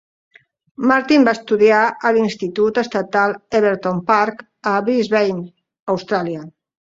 [0.91, 4.43] Martin va estudiar a l'institut estatal Everton Park
[4.73, 5.47] a Brisbane,
[5.97, 6.43] Austràlia.